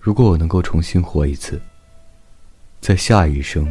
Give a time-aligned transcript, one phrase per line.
[0.00, 1.60] 如果我能够重新活一次，
[2.80, 3.70] 在下一生，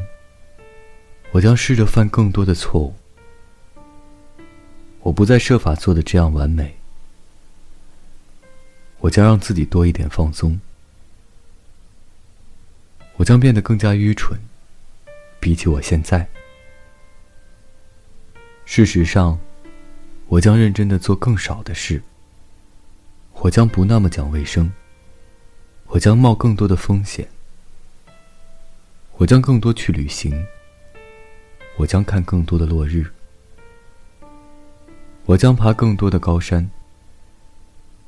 [1.31, 2.93] 我将试着犯更多的错误。
[5.01, 6.77] 我不再设法做的这样完美，
[8.99, 10.59] 我将让自己多一点放松。
[13.15, 14.39] 我将变得更加愚蠢，
[15.39, 16.27] 比起我现在。
[18.65, 19.39] 事实上，
[20.27, 22.03] 我将认真的做更少的事。
[23.33, 24.71] 我将不那么讲卫生。
[25.91, 27.27] 我将冒更多的风险。
[29.17, 30.45] 我将更多去旅行。
[31.77, 33.11] 我将看更多的落日。
[35.25, 36.69] 我将爬更多的高山。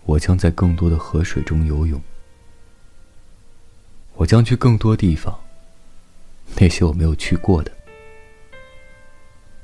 [0.06, 2.00] 我将在更多的河水中游泳。
[4.14, 5.40] 我将去更多地方，
[6.58, 7.72] 那些我没有去过的。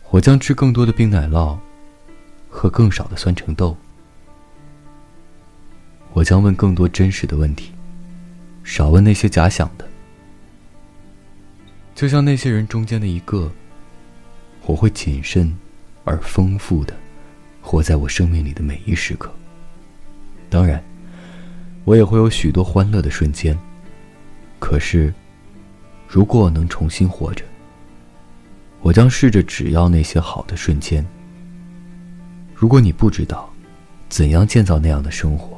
[0.10, 1.58] 我将吃更多的冰奶酪，
[2.50, 3.78] 喝更少的酸橙豆。
[6.14, 7.74] 我将问更多真实的问题，
[8.68, 9.88] 少问那些假想的。
[11.96, 13.50] 就像那些人中间的一个，
[14.66, 15.56] 我会谨慎
[16.04, 16.94] 而丰富的
[17.62, 19.34] 活在我生命里的每一时刻。
[20.50, 20.84] 当然，
[21.86, 23.58] 我也会有许多欢乐的瞬间。
[24.60, 25.14] 可是，
[26.06, 27.46] 如果我能重新活着，
[28.82, 31.06] 我将试着只要那些好的瞬间。
[32.54, 33.50] 如果你不知道
[34.10, 35.58] 怎样建造那样的生活，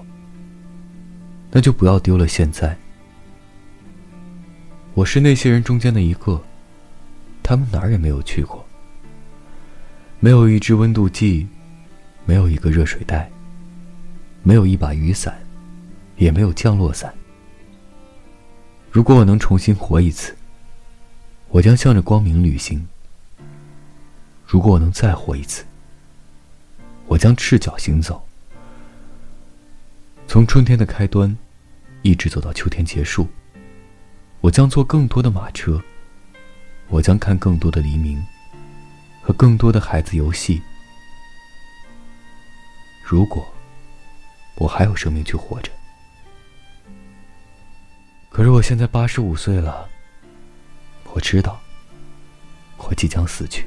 [1.49, 2.77] 那就不要丢了现在。
[4.95, 6.41] 我是那些人中间的一个，
[7.41, 8.65] 他们哪儿也没有去过，
[10.19, 11.47] 没有一支温度计，
[12.25, 13.29] 没有一个热水袋，
[14.43, 15.39] 没有一把雨伞，
[16.17, 17.13] 也没有降落伞。
[18.91, 20.35] 如果我能重新活一次，
[21.49, 22.85] 我将向着光明旅行。
[24.45, 25.63] 如果我能再活一次，
[27.05, 28.21] 我将赤脚行走，
[30.27, 31.37] 从春天的开端，
[32.01, 33.27] 一直走到秋天结束。
[34.41, 35.81] 我将坐更多的马车
[36.87, 38.25] 我将看更多的黎明
[39.21, 40.61] 和更多的孩子游戏。
[43.03, 43.45] 如果
[44.55, 45.71] 我还有生命去活着
[48.29, 49.89] 可是我现在八十五岁了
[51.05, 51.59] 我知道
[52.77, 53.65] 我即将死去。